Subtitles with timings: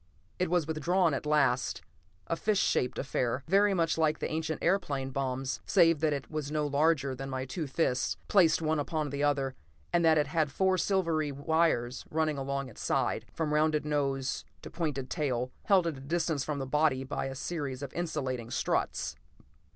[0.39, 1.83] It was withdrawn at last;
[2.25, 6.51] a fish shaped affair, very much like the ancient airplane bombs save that it was
[6.51, 9.53] no larger than my two fists, placed one upon the other,
[9.93, 14.71] and that it had four silvery wires running along its sides, from rounded nose to
[14.71, 19.15] pointed tail, held at a distance from the body by a series of insulating struts.